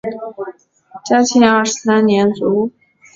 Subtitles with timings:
[1.05, 2.71] 嘉庆二十三年卒。